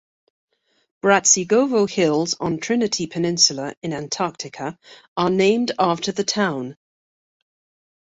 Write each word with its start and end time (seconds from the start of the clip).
Bratsigovo 1.03 1.87
Hills 1.87 2.33
on 2.39 2.57
Trinity 2.57 3.05
Peninsula 3.05 3.75
in 3.83 3.93
Antarctica 3.93 4.75
are 5.15 5.29
named 5.29 5.73
after 5.77 6.11
the 6.11 6.23
town. 6.23 6.75